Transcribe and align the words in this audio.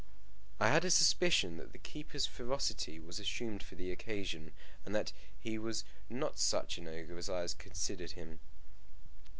I 0.59 0.69
had 0.69 0.83
a 0.83 0.89
suspicion 0.89 1.57
that 1.57 1.73
the 1.73 1.77
keeper's 1.77 2.25
ferocity 2.25 2.99
was 2.99 3.19
assumed 3.19 3.61
for 3.61 3.75
the 3.75 3.91
occasion, 3.91 4.51
and 4.83 4.95
that 4.95 5.13
he 5.39 5.59
was 5.59 5.83
not 6.09 6.39
such 6.39 6.79
an 6.79 6.87
ogre 6.87 7.19
as 7.19 7.29
I 7.29 7.41
had 7.41 7.55
considered 7.59 8.13
him. 8.13 8.39